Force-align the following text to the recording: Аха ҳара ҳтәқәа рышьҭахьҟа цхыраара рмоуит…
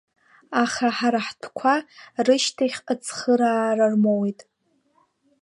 Аха 0.63 0.87
ҳара 0.97 1.19
ҳтәқәа 1.27 1.73
рышьҭахьҟа 2.25 2.93
цхыраара 3.03 3.85
рмоуит… 3.91 4.39